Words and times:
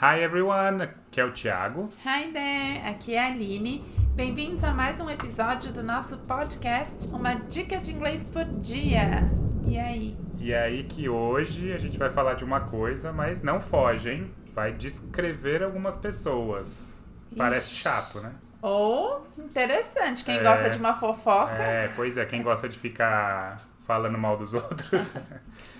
Hi 0.00 0.20
everyone, 0.22 0.82
aqui 0.82 1.18
é 1.18 1.24
o 1.24 1.32
Thiago. 1.32 1.88
Hi 2.04 2.30
there, 2.30 2.86
aqui 2.86 3.14
é 3.14 3.20
a 3.22 3.26
Aline. 3.28 3.82
Bem-vindos 4.14 4.62
a 4.62 4.74
mais 4.74 5.00
um 5.00 5.08
episódio 5.08 5.72
do 5.72 5.82
nosso 5.82 6.18
podcast, 6.18 7.08
uma 7.08 7.36
dica 7.36 7.78
de 7.80 7.92
inglês 7.92 8.22
por 8.22 8.44
dia. 8.44 9.22
E 9.66 9.78
aí? 9.78 10.14
E 10.38 10.52
aí 10.54 10.84
que 10.84 11.08
hoje 11.08 11.72
a 11.72 11.78
gente 11.78 11.98
vai 11.98 12.10
falar 12.10 12.34
de 12.34 12.44
uma 12.44 12.60
coisa, 12.60 13.12
mas 13.14 13.40
não 13.42 13.62
foge, 13.62 14.10
hein? 14.10 14.30
Vai 14.54 14.72
descrever 14.72 15.62
algumas 15.62 15.96
pessoas. 15.96 17.02
Parece 17.34 17.72
Ixi. 17.72 17.80
chato, 17.82 18.20
né? 18.20 18.32
Ou 18.60 19.26
interessante, 19.38 20.22
quem 20.22 20.36
É. 20.36 20.42
gosta 20.42 20.68
de 20.68 20.76
uma 20.76 20.92
fofoca, 20.92 21.52
É, 21.54 21.88
pois 21.96 22.18
é, 22.18 22.26
quem 22.26 22.42
gosta 22.42 22.68
de 22.68 22.78
ficar 22.78 23.66
falando 23.88 24.18
mal 24.18 24.36
dos 24.36 24.52
outros. 24.54 25.14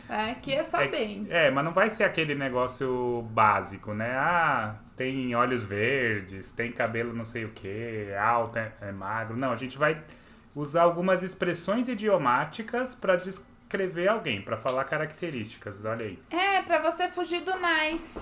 aqui 0.09 0.55
é 0.55 0.65
saber. 0.65 1.27
É, 1.29 1.51
mas 1.51 1.63
não 1.63 1.73
vai 1.73 1.91
ser 1.91 2.05
aquele 2.05 2.35
negócio 2.35 3.21
básico, 3.31 3.93
né? 3.93 4.11
Ah, 4.17 4.77
tem 4.97 5.35
olhos 5.37 5.63
verdes, 5.63 6.51
tem 6.51 6.73
cabelo 6.73 7.13
não 7.13 7.25
sei 7.27 7.45
o 7.45 7.51
que, 7.51 8.09
é 8.11 8.19
alto, 8.19 8.59
é, 8.59 8.73
é 8.81 8.91
magro. 8.91 9.37
Não, 9.37 9.53
a 9.53 9.57
gente 9.57 9.77
vai 9.77 10.03
usar 10.55 10.83
algumas 10.85 11.23
expressões 11.23 11.87
idiomáticas 11.87 12.95
para 12.95 13.17
descrever 13.17 14.09
alguém, 14.09 14.41
para 14.41 14.57
falar 14.57 14.85
características. 14.85 15.85
Olha 15.85 16.07
aí. 16.07 16.19
É, 16.31 16.63
pra 16.63 16.79
você 16.79 17.09
fugir 17.09 17.43
do 17.43 17.53
nice. 17.59 18.19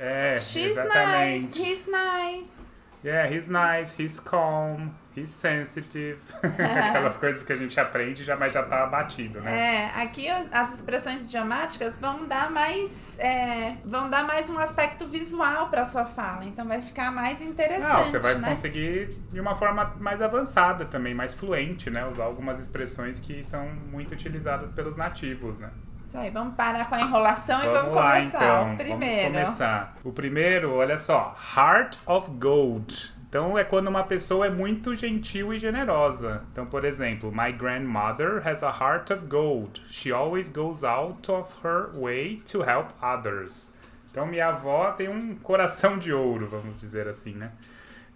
É, 0.00 0.36
She's 0.38 0.72
exatamente. 0.72 1.58
nice, 1.58 1.62
he's 1.62 1.86
nice. 1.86 2.68
Yeah, 3.04 3.32
he's 3.32 3.48
nice, 3.48 3.94
he's 4.02 4.18
calm, 4.18 4.90
he's 5.16 5.30
sensitive. 5.30 6.18
Aquelas 6.42 7.16
coisas 7.16 7.42
que 7.42 7.52
a 7.52 7.56
gente 7.56 7.78
aprende, 7.78 8.24
já, 8.24 8.36
mas 8.36 8.54
já 8.54 8.62
tá 8.62 8.86
batido, 8.86 9.40
né? 9.40 9.84
É, 9.96 10.02
aqui 10.02 10.28
as, 10.28 10.74
expressões 10.74 11.24
idiomáticas 11.24 11.98
vão 11.98 12.26
dar 12.26 12.50
mais, 12.50 13.18
é, 13.18 13.76
vão 13.84 14.08
dar 14.08 14.24
mais 14.24 14.48
um 14.50 14.58
aspecto 14.58 15.06
visual 15.06 15.68
pra 15.68 15.84
sua 15.84 16.04
fala, 16.04 16.44
então 16.44 16.66
vai 16.66 16.80
ficar 16.80 17.10
mais 17.10 17.40
interessante, 17.40 17.88
Não, 17.88 18.04
você 18.04 18.18
vai 18.18 18.34
né? 18.36 18.48
conseguir 18.48 19.18
de 19.30 19.40
uma 19.40 19.54
forma 19.54 19.94
mais 19.98 20.22
avançada 20.22 20.84
também, 20.84 21.14
mais 21.14 21.34
fluente, 21.34 21.90
né? 21.90 22.06
Usar 22.06 22.24
algumas 22.24 22.60
expressões 22.60 23.20
que 23.20 23.42
são 23.44 23.66
muito 23.90 24.12
utilizadas 24.12 24.70
pelos 24.70 24.96
nativos, 24.96 25.58
né? 25.58 25.70
Isso 25.96 26.16
aí, 26.16 26.30
vamos 26.30 26.54
parar 26.54 26.88
com 26.88 26.94
a 26.94 27.00
enrolação 27.00 27.60
e 27.60 27.66
vamos 27.66 27.94
lá, 27.94 28.14
começar. 28.14 28.38
então. 28.38 28.72
o 28.72 28.76
primeiro. 28.76 29.32
Vamos 29.32 29.48
começar. 29.48 29.96
O 30.04 30.12
primeiro, 30.12 30.72
olha 30.74 30.96
só, 30.96 31.36
Heart 31.54 31.98
of 32.06 32.30
Gold. 32.30 33.17
Então 33.28 33.58
é 33.58 33.62
quando 33.62 33.88
uma 33.88 34.04
pessoa 34.04 34.46
é 34.46 34.50
muito 34.50 34.94
gentil 34.94 35.52
e 35.52 35.58
generosa. 35.58 36.44
Então, 36.50 36.64
por 36.64 36.84
exemplo, 36.84 37.30
My 37.30 37.52
grandmother 37.52 38.46
has 38.46 38.62
a 38.62 38.70
heart 38.70 39.10
of 39.10 39.26
gold. 39.26 39.82
She 39.90 40.10
always 40.10 40.48
goes 40.48 40.82
out 40.82 41.30
of 41.30 41.52
her 41.62 41.90
way 41.92 42.42
to 42.50 42.62
help 42.62 42.88
others. 43.02 43.74
Então, 44.10 44.26
minha 44.26 44.48
avó 44.48 44.92
tem 44.92 45.08
um 45.08 45.36
coração 45.36 45.98
de 45.98 46.12
ouro, 46.12 46.48
vamos 46.48 46.80
dizer 46.80 47.06
assim, 47.06 47.34
né? 47.34 47.52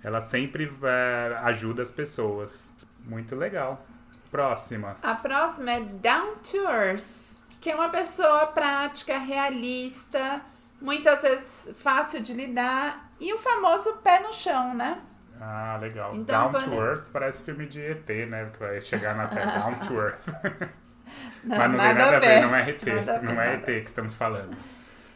Ela 0.03 0.21
sempre 0.21 0.73
eh, 0.83 1.39
ajuda 1.43 1.83
as 1.83 1.91
pessoas. 1.91 2.75
Muito 3.05 3.37
legal. 3.37 3.85
Próxima. 4.31 4.97
A 5.03 5.15
próxima 5.15 5.73
é 5.73 5.81
down 5.81 6.37
to 6.37 6.57
earth, 6.67 7.37
que 7.61 7.71
é 7.71 7.75
uma 7.75 7.91
pessoa 7.91 8.47
prática, 8.47 9.19
realista, 9.19 10.41
muitas 10.83 11.23
vezes 11.23 11.69
fácil 11.77 12.21
de 12.21 12.35
lidar 12.35 13.11
e 13.19 13.33
o 13.33 13.39
famoso 13.39 13.95
pé 14.05 14.21
no 14.21 14.33
chão, 14.33 14.75
né? 14.75 14.99
Ah, 15.41 15.79
legal. 15.81 16.15
Então, 16.15 16.53
Down 16.53 16.63
to 16.65 16.75
Earth 16.75 17.05
parece 17.13 17.43
filme 17.43 17.67
de 17.67 17.81
ET, 17.81 18.09
né? 18.29 18.49
Que 18.53 18.59
vai 18.61 18.81
chegar 18.81 19.17
na 19.17 19.27
Terra. 19.27 19.59
Down 19.61 19.75
to 19.87 19.95
Earth. 20.01 20.29
Não, 21.45 21.59
Mas 21.59 21.71
não 21.73 21.79
tem 21.79 21.95
nada 21.95 22.17
a 22.17 22.21
ver, 22.21 22.41
não 22.43 22.55
é 22.55 22.71
ET. 22.71 22.83
Nada 22.87 23.23
Não 23.23 23.33
é 23.33 23.35
nada. 23.35 23.51
ET 23.55 23.65
que 23.65 23.89
estamos 23.89 24.15
falando. 24.15 24.57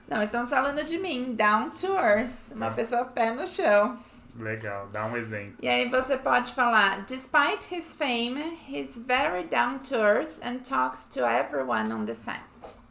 Não, 0.09 0.21
estamos 0.23 0.51
falando 0.51 0.85
de 0.85 0.99
mim, 0.99 1.35
down 1.35 1.71
to 1.71 1.87
earth, 1.97 2.53
uma 2.53 2.67
Tá. 2.69 2.75
pessoa 2.75 3.05
pé 3.07 3.31
no 3.33 3.47
chão. 3.47 3.97
Legal, 4.39 4.89
dá 4.93 5.07
um 5.07 5.17
exemplo. 5.17 5.55
E 5.63 5.69
aí 5.69 5.89
você 5.89 6.17
pode 6.17 6.53
falar, 6.53 7.05
despite 7.07 7.73
his 7.75 7.95
fame, 7.97 8.59
he's 8.69 8.99
very 8.99 9.45
down 9.45 9.79
to 9.79 9.95
earth 9.95 10.39
and 10.45 10.59
talks 10.69 11.07
to 11.07 11.21
everyone 11.25 11.91
on 11.93 12.05
the 12.05 12.13
set. 12.15 12.41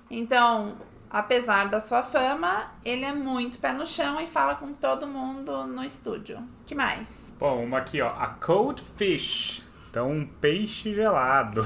Então, 0.09 0.75
apesar 1.15 1.69
da 1.69 1.79
sua 1.79 2.03
fama, 2.03 2.69
ele 2.83 3.05
é 3.05 3.13
muito 3.13 3.57
pé 3.57 3.71
no 3.71 3.85
chão 3.85 4.19
e 4.19 4.27
fala 4.27 4.55
com 4.55 4.73
todo 4.73 5.07
mundo 5.07 5.65
no 5.65 5.81
estúdio. 5.81 6.43
que 6.65 6.75
mais? 6.75 7.33
Bom, 7.39 7.63
uma 7.63 7.77
aqui, 7.77 8.01
ó. 8.01 8.09
A 8.09 8.27
cold 8.27 8.83
fish. 8.97 9.63
Então, 9.89 10.11
um 10.11 10.25
peixe 10.25 10.93
gelado. 10.93 11.65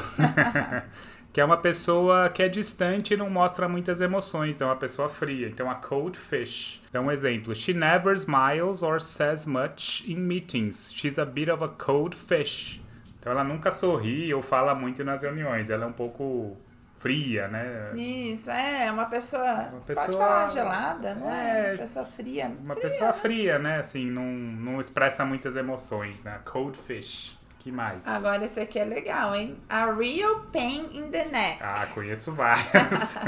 que 1.33 1.41
é 1.41 1.45
uma 1.45 1.57
pessoa 1.57 2.29
que 2.29 2.43
é 2.43 2.47
distante 2.47 3.15
e 3.15 3.17
não 3.17 3.27
mostra 3.27 3.67
muitas 3.67 4.01
emoções. 4.01 4.55
Então, 4.55 4.67
é 4.67 4.71
uma 4.71 4.77
pessoa 4.77 5.09
fria. 5.09 5.47
Então, 5.47 5.67
a 5.67 5.73
cold 5.73 6.15
fish. 6.15 6.79
Então, 6.87 7.05
um 7.05 7.11
exemplo. 7.11 7.55
She 7.55 7.73
never 7.73 8.13
smiles 8.13 8.83
or 8.83 9.01
says 9.01 9.47
much 9.47 10.07
in 10.07 10.17
meetings. 10.17 10.93
She's 10.93 11.17
a 11.17 11.25
bit 11.25 11.49
of 11.49 11.63
a 11.63 11.69
cold 11.69 12.15
fish. 12.15 12.79
Então, 13.19 13.31
ela 13.31 13.43
nunca 13.43 13.71
sorri 13.71 14.31
ou 14.31 14.43
fala 14.43 14.75
muito 14.75 15.03
nas 15.03 15.23
reuniões. 15.23 15.71
Ela 15.71 15.85
é 15.85 15.87
um 15.87 15.93
pouco 15.93 16.55
fria, 16.99 17.47
né? 17.47 17.91
Isso, 17.95 18.51
é 18.51 18.91
uma 18.91 19.05
pessoa. 19.05 19.43
Uma 19.43 19.65
Pode 19.71 19.83
pessoa- 19.85 20.17
falar 20.17 20.47
gelada, 20.47 21.15
né? 21.15 21.67
É, 21.67 21.71
Uma 21.71 21.77
pessoa 21.77 22.05
fria. 22.05 22.47
Uma 22.65 22.75
Fria, 22.75 22.89
pessoa 22.89 23.07
né? 23.07 23.13
fria, 23.13 23.59
né? 23.59 23.77
Assim, 23.79 24.05
não, 24.05 24.23
não 24.23 24.79
expressa 24.79 25.25
muitas 25.25 25.55
emoções, 25.55 26.23
né? 26.23 26.39
Cold 26.45 26.77
fish. 26.77 27.37
Que 27.59 27.71
mais? 27.71 28.07
Agora 28.07 28.45
esse 28.45 28.59
aqui 28.59 28.79
é 28.79 28.85
legal, 28.85 29.35
hein? 29.35 29.57
A 29.67 29.85
real 29.91 30.45
pain 30.51 30.89
in 30.93 31.09
the 31.09 31.25
neck. 31.25 31.59
Ah, 31.61 31.87
conheço 31.93 32.31
várias. 32.31 33.17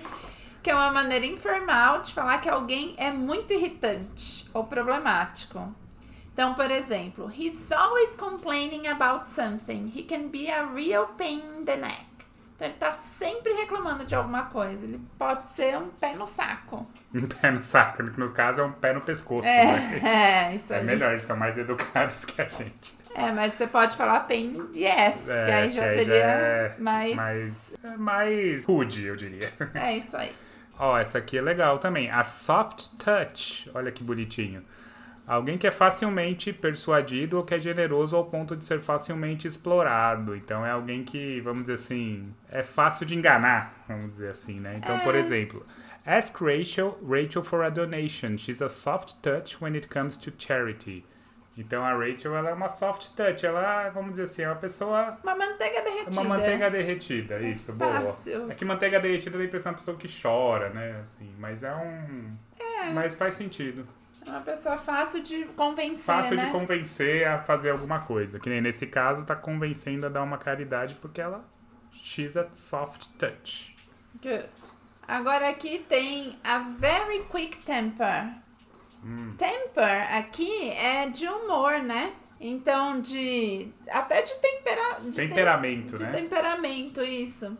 Que 0.62 0.68
é 0.70 0.74
uma 0.74 0.90
maneira 0.92 1.24
informal 1.24 2.02
de 2.02 2.12
falar 2.12 2.38
que 2.38 2.48
alguém 2.48 2.94
é 2.98 3.10
muito 3.10 3.50
irritante 3.54 4.46
ou 4.52 4.64
problemático. 4.64 5.74
Então, 6.34 6.52
por 6.52 6.70
exemplo, 6.70 7.30
he's 7.34 7.72
always 7.72 8.14
complaining 8.16 8.86
about 8.88 9.26
something. 9.26 9.90
He 9.94 10.02
can 10.02 10.28
be 10.28 10.50
a 10.50 10.66
real 10.66 11.06
pain 11.16 11.40
in 11.60 11.64
the 11.64 11.76
neck. 11.76 12.04
Então, 12.60 12.68
ele 12.68 12.76
tá 12.76 12.92
sempre 12.92 13.54
reclamando 13.54 14.04
de 14.04 14.14
alguma 14.14 14.42
coisa. 14.44 14.84
Ele 14.84 15.00
pode 15.18 15.46
ser 15.46 15.78
um 15.78 15.88
pé 15.88 16.14
no 16.14 16.26
saco. 16.26 16.86
um 17.14 17.26
pé 17.26 17.50
no 17.50 17.62
saco, 17.62 18.04
que 18.04 18.20
no 18.20 18.30
caso 18.32 18.60
é 18.60 18.64
um 18.64 18.72
pé 18.72 18.92
no 18.92 19.00
pescoço, 19.00 19.48
né? 19.48 20.00
É, 20.04 20.50
é 20.52 20.54
isso 20.54 20.74
É 20.74 20.78
aí. 20.78 20.84
melhor, 20.84 21.12
eles 21.12 21.22
são 21.22 21.38
mais 21.38 21.56
educados 21.56 22.26
que 22.26 22.42
a 22.42 22.46
gente. 22.46 22.98
É, 23.14 23.32
mas 23.32 23.54
você 23.54 23.66
pode 23.66 23.96
falar 23.96 24.20
the 24.20 24.36
ass, 25.06 25.28
É, 25.28 25.44
que 25.44 25.50
aí 25.50 25.70
já 25.70 25.82
que 25.82 25.94
seria 25.96 26.14
é 26.14 26.74
mais... 26.78 27.14
mais, 27.14 27.78
é 27.82 27.96
mais 27.96 28.66
rude, 28.66 29.06
eu 29.06 29.16
diria. 29.16 29.52
É 29.74 29.96
isso 29.96 30.16
aí. 30.16 30.32
Ó, 30.78 30.96
essa 30.98 31.18
aqui 31.18 31.38
é 31.38 31.42
legal 31.42 31.78
também. 31.78 32.10
A 32.10 32.22
soft 32.22 32.88
touch. 33.02 33.70
Olha 33.74 33.90
que 33.90 34.04
bonitinho. 34.04 34.62
Alguém 35.30 35.56
que 35.56 35.64
é 35.64 35.70
facilmente 35.70 36.52
persuadido 36.52 37.36
ou 37.36 37.44
que 37.44 37.54
é 37.54 37.58
generoso 37.60 38.16
ao 38.16 38.24
ponto 38.24 38.56
de 38.56 38.64
ser 38.64 38.80
facilmente 38.80 39.46
explorado. 39.46 40.34
Então 40.34 40.66
é 40.66 40.72
alguém 40.72 41.04
que, 41.04 41.40
vamos 41.42 41.60
dizer 41.62 41.74
assim, 41.74 42.34
é 42.50 42.64
fácil 42.64 43.06
de 43.06 43.14
enganar, 43.14 43.72
vamos 43.86 44.10
dizer 44.10 44.30
assim, 44.30 44.58
né? 44.58 44.74
Então, 44.76 44.98
por 44.98 45.14
exemplo, 45.14 45.64
ask 46.04 46.36
Rachel, 46.40 46.98
Rachel 47.08 47.44
for 47.44 47.62
a 47.62 47.68
donation. 47.70 48.36
She's 48.36 48.60
a 48.60 48.68
soft 48.68 49.18
touch 49.22 49.62
when 49.62 49.76
it 49.76 49.86
comes 49.86 50.16
to 50.16 50.32
charity. 50.36 51.04
Então 51.56 51.84
a 51.84 51.92
Rachel, 51.94 52.34
ela 52.34 52.50
é 52.50 52.52
uma 52.52 52.68
soft 52.68 53.14
touch. 53.14 53.46
Ela, 53.46 53.88
vamos 53.90 54.10
dizer 54.10 54.24
assim, 54.24 54.42
é 54.42 54.48
uma 54.48 54.56
pessoa 54.56 55.16
Uma 55.22 55.36
manteiga 55.36 55.80
derretida. 55.82 56.20
uma 56.20 56.24
manteiga 56.24 56.70
derretida, 56.70 57.38
isso, 57.38 57.72
boa. 57.74 58.00
fácil. 58.00 58.50
É 58.50 58.54
que 58.56 58.64
manteiga 58.64 58.98
derretida 58.98 59.38
dá 59.38 59.44
a 59.44 59.46
impressão 59.46 59.70
de 59.70 59.74
uma 59.74 59.78
pessoa 59.78 59.96
que 59.96 60.08
chora, 60.20 60.70
né? 60.70 60.96
Assim, 61.00 61.32
mas 61.38 61.62
é 61.62 61.72
um. 61.72 62.36
Mas 62.92 63.14
faz 63.14 63.34
sentido. 63.34 63.86
É 64.26 64.30
uma 64.30 64.40
pessoa 64.40 64.76
fácil 64.76 65.22
de 65.22 65.44
convencer, 65.46 66.04
Fácil 66.04 66.36
né? 66.36 66.44
de 66.46 66.50
convencer 66.52 67.26
a 67.26 67.38
fazer 67.40 67.70
alguma 67.70 68.00
coisa. 68.00 68.38
Que 68.38 68.48
nem 68.50 68.60
nesse 68.60 68.86
caso, 68.86 69.24
tá 69.26 69.34
convencendo 69.34 70.06
a 70.06 70.08
dar 70.08 70.22
uma 70.22 70.38
caridade 70.38 70.94
porque 71.00 71.20
ela. 71.20 71.44
She's 71.92 72.36
a 72.36 72.48
soft 72.54 73.06
touch. 73.18 73.74
Good. 74.22 74.48
Agora 75.08 75.48
aqui 75.48 75.84
tem 75.88 76.38
a 76.44 76.58
very 76.60 77.24
quick 77.30 77.58
temper. 77.64 78.28
Hum. 79.04 79.34
Temper 79.36 80.14
aqui 80.14 80.68
é 80.70 81.08
de 81.08 81.26
humor, 81.26 81.80
né? 81.82 82.12
Então, 82.38 83.00
de. 83.00 83.68
Até 83.90 84.22
de, 84.22 84.34
tempera, 84.36 85.00
de 85.00 85.16
tem- 85.16 85.28
Temperamento, 85.28 85.96
de 85.96 86.04
né? 86.04 86.10
temperamento, 86.12 87.02
isso. 87.02 87.56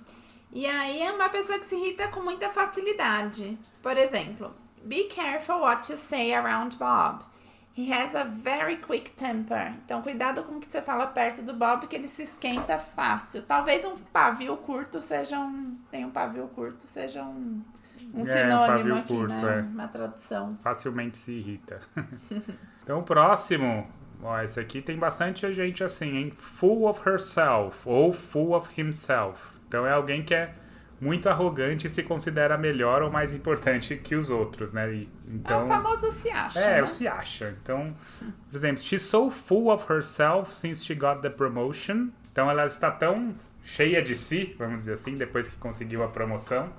E 0.52 0.66
aí 0.66 1.02
é 1.02 1.12
uma 1.12 1.28
pessoa 1.28 1.58
que 1.58 1.66
se 1.66 1.74
irrita 1.74 2.08
com 2.08 2.22
muita 2.22 2.48
facilidade. 2.48 3.58
Por 3.82 3.96
exemplo, 3.96 4.54
be 4.86 5.04
careful 5.04 5.60
what 5.60 5.88
you 5.90 5.96
say 5.96 6.34
around 6.34 6.76
Bob. 6.78 7.24
He 7.72 7.92
has 7.92 8.14
a 8.14 8.24
very 8.24 8.76
quick 8.76 9.12
temper. 9.16 9.74
Então, 9.84 10.02
cuidado 10.02 10.42
com 10.42 10.56
o 10.56 10.60
que 10.60 10.68
você 10.68 10.82
fala 10.82 11.06
perto 11.06 11.42
do 11.42 11.54
Bob, 11.54 11.86
que 11.86 11.96
ele 11.96 12.08
se 12.08 12.24
esquenta 12.24 12.78
fácil. 12.78 13.42
Talvez 13.42 13.84
um 13.84 13.94
pavio 14.12 14.56
curto 14.56 15.00
seja 15.00 15.38
um. 15.38 15.78
Tem 15.90 16.04
um 16.04 16.10
pavio 16.10 16.48
curto, 16.48 16.86
seja 16.86 17.22
um, 17.22 17.62
um 18.12 18.18
É, 18.18 18.22
um 18.22 18.24
sinônimo 18.24 18.66
pavio 18.66 18.96
aqui, 18.96 19.14
curto, 19.14 19.34
né? 19.34 19.58
é. 19.58 19.62
Uma 19.62 19.88
tradução. 19.88 20.56
Facilmente 20.60 21.16
se 21.16 21.32
irrita. 21.32 21.80
então, 22.82 22.98
o 22.98 23.02
próximo. 23.02 23.86
Ó, 24.22 24.38
esse 24.42 24.60
aqui 24.60 24.82
tem 24.82 24.98
bastante 24.98 25.50
gente 25.52 25.82
assim, 25.82 26.16
hein? 26.16 26.30
Full 26.30 26.86
of 26.86 27.08
herself 27.08 27.88
ou 27.88 28.12
full 28.12 28.52
of 28.52 28.68
himself. 28.78 29.58
Então 29.66 29.86
é 29.86 29.92
alguém 29.92 30.22
que 30.22 30.34
é 30.34 30.52
muito 31.00 31.28
arrogante 31.28 31.86
e 31.86 31.90
se 31.90 32.02
considera 32.02 32.58
melhor 32.58 33.02
ou 33.02 33.10
mais 33.10 33.32
importante 33.32 33.96
que 33.96 34.14
os 34.14 34.28
outros, 34.28 34.72
né? 34.72 34.92
E, 34.92 35.08
então, 35.26 35.60
é 35.60 35.64
o 35.64 35.66
famoso 35.66 36.10
se 36.10 36.28
acha. 36.30 36.60
É, 36.60 36.74
né? 36.74 36.82
o 36.82 36.86
se 36.86 37.08
acha. 37.08 37.56
Então, 37.62 37.94
por 38.18 38.56
exemplo, 38.56 38.82
she's 38.82 39.02
so 39.02 39.30
full 39.30 39.70
of 39.70 39.90
herself 39.90 40.54
since 40.54 40.84
she 40.84 40.94
got 40.94 41.22
the 41.22 41.30
promotion. 41.30 42.10
Então 42.30 42.50
ela 42.50 42.66
está 42.66 42.90
tão 42.90 43.34
cheia 43.64 44.02
de 44.02 44.14
si, 44.14 44.54
vamos 44.58 44.78
dizer 44.78 44.92
assim, 44.92 45.16
depois 45.16 45.48
que 45.48 45.56
conseguiu 45.56 46.02
a 46.04 46.08
promoção. 46.08 46.70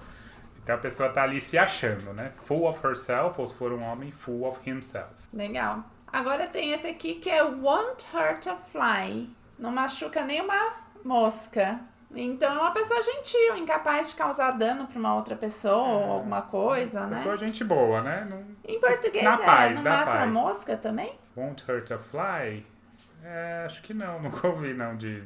Então 0.64 0.76
a 0.76 0.78
pessoa 0.78 1.10
está 1.10 1.24
ali 1.24 1.42
se 1.42 1.58
achando, 1.58 2.14
né? 2.14 2.32
Full 2.46 2.68
of 2.68 2.86
herself, 2.86 3.42
ou 3.42 3.48
se 3.48 3.56
for 3.56 3.74
um 3.74 3.84
homem, 3.84 4.12
full 4.12 4.46
of 4.46 4.60
himself. 4.70 5.10
Legal. 5.34 5.84
Agora 6.08 6.46
tem 6.46 6.74
esse 6.74 6.88
aqui 6.88 7.16
que 7.16 7.30
é 7.30 7.44
won't 7.44 8.06
hurt 8.14 8.46
a 8.48 8.56
fly. 8.56 9.30
Não 9.58 9.72
machuca 9.72 10.24
nenhuma 10.24 10.74
mosca. 11.04 11.80
Então 12.14 12.54
é 12.54 12.60
uma 12.60 12.72
pessoa 12.72 13.02
gentil, 13.02 13.56
incapaz 13.58 14.10
de 14.10 14.16
causar 14.16 14.52
dano 14.52 14.86
para 14.88 15.00
uma 15.00 15.16
outra 15.16 15.36
pessoa 15.36 15.88
ou 15.88 16.12
alguma 16.14 16.42
coisa, 16.42 17.06
né? 17.08 17.16
Pessoa 17.16 17.38
gente 17.38 17.64
boa, 17.64 18.02
né? 18.02 18.28
Não, 18.30 18.44
Em 18.66 18.80
português 18.80 19.24
Na 19.24 19.36
é, 19.42 19.46
paz, 19.46 19.76
não 19.78 19.84
mata 19.92 20.10
a 20.10 20.14
paz. 20.14 20.32
mosca 20.34 20.76
também? 20.78 21.14
won't 21.38 21.64
hurt 21.70 21.90
a 21.92 21.98
fly? 21.98 22.66
É, 23.24 23.64
acho 23.66 23.82
que 23.82 23.94
não, 23.94 24.20
nunca 24.24 24.46
ouvi 24.48 24.74
não 24.74 24.98
de... 24.98 25.24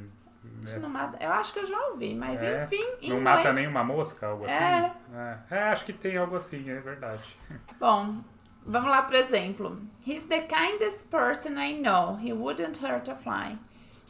Acho 0.64 0.90
mata. 0.90 1.18
Eu 1.24 1.32
acho 1.32 1.54
que 1.54 1.60
eu 1.60 1.66
já 1.66 1.80
ouvi, 1.88 2.14
mas 2.14 2.42
É? 2.44 2.64
enfim, 2.66 2.84
Não 2.84 3.18
inglês. 3.18 3.24
mata 3.24 3.52
nenhuma 3.54 3.84
mosca, 3.84 4.28
algo 4.28 4.46
assim? 4.46 4.54
É. 4.56 4.92
É. 5.16 5.38
É, 5.58 5.64
acho 5.70 5.86
que 5.86 5.94
tem 5.94 6.16
algo 6.18 6.36
assim, 6.36 6.70
é 6.70 6.80
verdade. 6.80 7.36
Bom, 7.80 8.18
vamos 8.64 8.90
lá 8.92 9.02
pro 9.02 9.18
exemplo. 9.18 9.82
He's 10.06 10.26
the 10.26 10.42
kindest 10.42 11.10
person 11.10 11.58
I 11.60 11.74
know. 11.82 12.18
He 12.24 12.32
wouldn't 12.32 12.78
hurt 12.86 13.10
a 13.10 13.16
fly. 13.16 13.58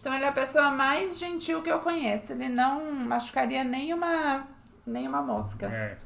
Então 0.05 0.13
ele 0.13 0.23
é 0.23 0.27
a 0.27 0.31
pessoa 0.31 0.69
mais 0.69 1.17
gentil 1.17 1.63
que 1.63 1.69
eu 1.71 1.79
conheço. 1.79 2.31
Ele 2.33 2.47
não 2.47 2.93
machucaria 2.93 3.63
nenhuma, 3.63 4.45
nenhuma 4.85 5.19
mosca. 5.19 5.65
É. 5.65 5.97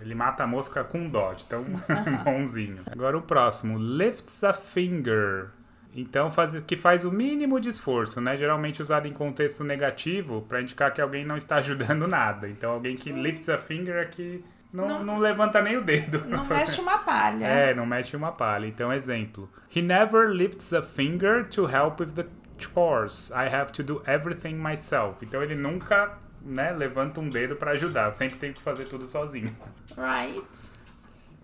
Ele 0.00 0.14
mata 0.14 0.44
a 0.44 0.46
mosca 0.46 0.84
com 0.84 1.08
dó, 1.08 1.32
de 1.32 1.44
tão 1.46 1.64
bonzinho. 2.22 2.84
Agora 2.86 3.18
o 3.18 3.22
próximo. 3.22 3.76
Lifts 3.76 4.44
a 4.44 4.52
finger. 4.52 5.48
Então, 5.92 6.30
faz, 6.30 6.62
que 6.62 6.76
faz 6.76 7.02
o 7.02 7.10
mínimo 7.10 7.58
de 7.58 7.68
esforço, 7.68 8.20
né? 8.20 8.36
Geralmente 8.36 8.80
usado 8.80 9.08
em 9.08 9.12
contexto 9.12 9.64
negativo 9.64 10.42
para 10.48 10.62
indicar 10.62 10.94
que 10.94 11.00
alguém 11.00 11.24
não 11.24 11.36
está 11.36 11.56
ajudando 11.58 12.06
nada. 12.06 12.48
Então, 12.48 12.70
alguém 12.70 12.96
que 12.96 13.10
lifts 13.10 13.48
a 13.48 13.58
finger 13.58 13.96
é 13.96 14.04
que 14.04 14.44
não, 14.72 14.86
Não- 14.86 15.02
não 15.04 15.18
levanta 15.18 15.60
nem 15.60 15.76
o 15.78 15.82
dedo. 15.82 16.22
Não 16.28 16.44
mexe 16.46 16.80
uma 16.80 16.98
palha. 16.98 17.44
É, 17.44 17.74
não 17.74 17.84
mexe 17.84 18.14
uma 18.16 18.30
palha. 18.30 18.66
Então, 18.66 18.92
exemplo. 18.92 19.50
He 19.74 19.82
never 19.82 20.30
lifts 20.30 20.72
a 20.72 20.80
finger 20.80 21.44
to 21.48 21.66
help 21.66 21.98
with 21.98 22.12
the 22.12 22.24
chores. 22.58 23.30
I 23.30 23.48
have 23.54 23.72
to 23.72 23.82
do 23.82 24.02
everything 24.06 24.54
myself. 24.54 25.24
Então, 25.24 25.42
ele 25.42 25.54
nunca 25.54 26.18
né, 26.42 26.72
levanta 26.72 27.20
um 27.20 27.28
dedo 27.28 27.56
para 27.56 27.72
ajudar. 27.72 28.08
Eu 28.08 28.14
sempre 28.14 28.38
tenho 28.38 28.54
que 28.54 28.60
fazer 28.60 28.84
tudo 28.84 29.06
sozinho. 29.06 29.54
Right. 29.96 30.78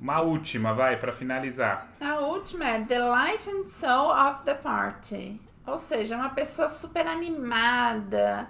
Uma 0.01 0.21
última, 0.21 0.75
vai, 0.75 0.97
pra 0.97 1.13
finalizar. 1.13 1.89
A 2.01 2.17
última 2.19 2.69
é 2.69 2.85
the 2.85 2.99
life 2.99 3.49
and 3.51 3.69
soul 3.69 4.11
of 4.11 4.43
the 4.45 4.55
party. 4.55 5.41
Ou 5.67 5.79
seja, 5.79 6.17
uma 6.17 6.29
pessoa 6.31 6.69
super 6.69 7.07
animada, 7.07 8.47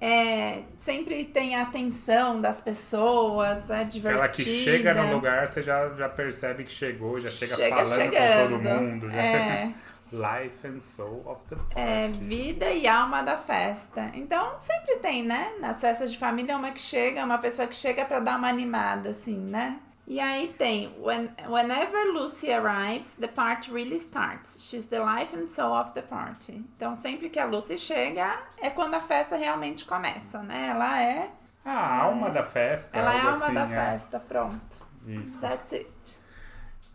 é, 0.00 0.62
sempre 0.76 1.24
tem 1.24 1.54
a 1.54 1.62
atenção 1.62 2.40
das 2.40 2.60
pessoas, 2.60 3.68
é 3.70 3.84
divertida. 3.84 4.24
Aquela 4.24 4.28
que 4.28 4.64
chega 4.64 4.94
no 4.94 5.14
lugar, 5.14 5.48
você 5.48 5.62
já, 5.62 5.88
já 5.90 6.08
percebe 6.08 6.64
que 6.64 6.72
chegou, 6.72 7.20
já 7.20 7.30
chega, 7.30 7.56
Chega 7.56 7.76
falando 7.76 7.94
chegando. 8.00 8.56
com 8.56 8.62
todo 8.62 8.80
mundo. 8.80 9.10
Já. 9.10 9.16
É, 9.16 9.74
Life 10.12 10.66
and 10.66 10.78
soul 10.78 11.22
of 11.26 11.40
the 11.48 11.56
party. 11.56 11.74
é 11.80 12.08
vida 12.08 12.70
e 12.70 12.86
alma 12.86 13.22
da 13.22 13.36
festa. 13.36 14.10
Então, 14.14 14.60
sempre 14.60 14.96
tem, 14.96 15.24
né? 15.24 15.54
Nas 15.60 15.80
festas 15.80 16.12
de 16.12 16.18
família, 16.18 16.56
uma 16.56 16.70
que 16.70 16.80
chega, 16.80 17.24
uma 17.24 17.38
pessoa 17.38 17.66
que 17.66 17.74
chega 17.76 18.04
pra 18.04 18.20
dar 18.20 18.38
uma 18.38 18.48
animada, 18.48 19.10
assim, 19.10 19.36
né? 19.36 19.80
E 20.08 20.20
aí 20.20 20.54
tem, 20.56 20.94
when, 21.00 21.28
whenever 21.48 22.12
Lucy 22.12 22.52
arrives, 22.52 23.14
the 23.18 23.26
party 23.26 23.72
really 23.72 23.96
starts. 23.96 24.58
She's 24.68 24.84
the 24.86 25.00
life 25.00 25.36
and 25.36 25.48
soul 25.48 25.72
of 25.72 25.90
the 25.94 26.02
party. 26.02 26.64
Então, 26.76 26.94
sempre 26.94 27.28
que 27.28 27.40
a 27.40 27.44
Lucy 27.44 27.76
chega, 27.76 28.38
é 28.60 28.70
quando 28.70 28.94
a 28.94 29.00
festa 29.00 29.34
realmente 29.34 29.84
começa, 29.84 30.40
né? 30.44 30.68
Ela 30.70 31.02
é, 31.02 31.30
A 31.64 32.02
alma 32.02 32.30
da 32.30 32.44
festa. 32.44 32.96
ela 32.96 33.12
é 33.12 33.18
a 33.20 33.24
alma 33.32 33.46
assim, 33.46 33.54
da 33.54 33.64
é. 33.64 33.66
festa, 33.68 34.20
pronto. 34.20 34.86
Isso. 35.08 35.40
That's 35.40 35.72
it. 35.72 36.20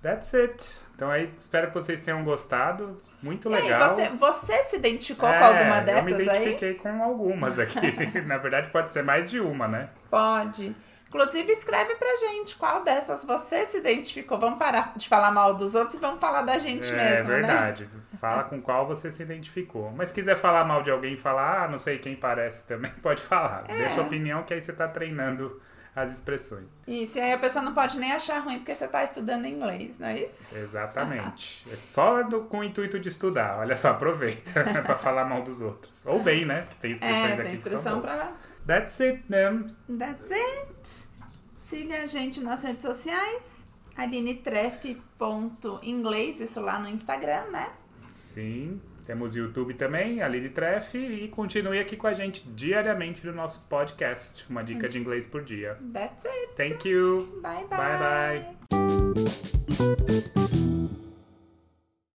That's 0.01 0.33
it. 0.33 0.79
Então 0.95 1.09
aí, 1.11 1.31
espero 1.37 1.67
que 1.67 1.73
vocês 1.75 2.01
tenham 2.01 2.23
gostado. 2.23 2.97
Muito 3.21 3.49
E 3.51 3.55
aí, 3.55 3.63
legal. 3.63 3.93
você, 3.95 4.09
você 4.09 4.63
se 4.63 4.75
identificou 4.77 5.29
É, 5.29 5.37
com 5.37 5.45
alguma 5.45 5.77
Eu 5.77 5.79
me 5.79 5.85
dessas 5.85 6.13
aí? 6.13 6.21
identifiquei 6.25 6.73
com 6.75 7.03
algumas 7.03 7.59
aqui. 7.59 7.79
Na 8.25 8.37
verdade, 8.37 8.69
pode 8.71 8.91
ser 8.91 9.03
mais 9.03 9.29
de 9.29 9.39
uma, 9.39 9.67
né? 9.67 9.89
Pode. 10.09 10.75
Inclusive, 11.07 11.51
escreve 11.51 11.95
pra 11.95 12.15
gente 12.15 12.55
qual 12.55 12.83
dessas 12.83 13.25
você 13.25 13.65
se 13.65 13.77
identificou. 13.79 14.39
Vamos 14.39 14.57
parar 14.57 14.93
de 14.95 15.09
falar 15.09 15.29
mal 15.29 15.53
dos 15.55 15.75
outros 15.75 15.95
e 15.95 15.99
vamos 15.99 16.21
falar 16.21 16.41
da 16.43 16.57
gente 16.57 16.89
é 16.89 16.95
mesmo, 16.95 17.29
né? 17.29 17.35
verdade. 17.35 17.89
Fala 18.17 18.43
com 18.45 18.61
qual 18.61 18.87
você 18.87 19.11
se 19.11 19.21
identificou. 19.21 19.91
Mas 19.91 20.09
se 20.09 20.15
quiser 20.15 20.37
falar 20.37 20.63
mal 20.63 20.81
de 20.83 20.89
alguém 20.89 21.13
e 21.15 21.17
falar, 21.17 21.65
ah, 21.65 21.67
não 21.67 21.77
sei 21.77 21.97
quem 21.97 22.15
parece 22.15 22.65
também, 22.65 22.91
pode 23.03 23.21
falar. 23.21 23.65
É. 23.67 23.77
Dê 23.77 23.89
sua 23.89 24.03
opinião 24.03 24.43
que 24.43 24.53
aí 24.53 24.61
você 24.61 24.71
tá 24.71 24.87
treinando 24.87 25.59
as 25.95 26.11
expressões. 26.11 26.67
Isso, 26.87 27.17
e 27.17 27.21
aí 27.21 27.33
a 27.33 27.37
pessoa 27.37 27.63
não 27.63 27.73
pode 27.73 27.99
nem 27.99 28.11
achar 28.11 28.39
ruim 28.39 28.57
porque 28.59 28.73
você 28.73 28.87
tá 28.87 29.03
estudando 29.03 29.45
inglês, 29.45 29.99
não 29.99 30.07
é 30.07 30.23
isso? 30.23 30.55
Exatamente. 30.55 31.65
É 31.71 31.75
só 31.75 32.23
do- 32.23 32.43
com 32.45 32.59
o 32.59 32.63
intuito 32.63 32.97
de 32.99 33.09
estudar. 33.09 33.59
Olha 33.59 33.75
só, 33.75 33.89
aproveita 33.89 34.63
pra 34.83 34.95
falar 34.95 35.25
mal 35.25 35.43
dos 35.43 35.59
outros. 35.61 36.05
Ou 36.05 36.21
bem, 36.21 36.45
né? 36.45 36.67
Tem 36.79 36.91
expressões 36.93 37.29
É, 37.29 37.33
aqui 37.33 37.43
tem 37.43 37.53
expressão 37.53 37.99
pra. 38.01 38.31
That's 38.65 39.01
it, 39.01 39.23
né? 39.27 39.65
That's 39.97 40.31
it. 40.31 41.07
Siga 41.55 42.03
a 42.03 42.05
gente 42.05 42.39
nas 42.41 42.63
redes 42.63 42.83
sociais. 42.83 43.59
AlineTreff.inglês, 43.97 46.39
isso 46.39 46.61
lá 46.61 46.79
no 46.79 46.87
Instagram, 46.89 47.43
né? 47.51 47.69
Sim. 48.31 48.79
Temos 49.05 49.35
YouTube 49.35 49.73
também, 49.73 50.21
Aline 50.21 50.49
Treff, 50.49 50.97
e 50.97 51.27
continue 51.27 51.79
aqui 51.79 51.97
com 51.97 52.07
a 52.07 52.13
gente 52.13 52.47
diariamente 52.49 53.25
no 53.25 53.33
nosso 53.33 53.67
podcast. 53.67 54.45
Uma 54.49 54.63
dica 54.63 54.87
de 54.87 54.99
inglês 54.99 55.25
por 55.25 55.43
dia. 55.43 55.77
That's 55.91 56.25
it. 56.25 56.53
Thank 56.55 56.87
you. 56.87 57.41
Bye, 57.41 57.65
bye. 57.67 57.77
Bye, 57.77 58.55
bye. 58.69 59.50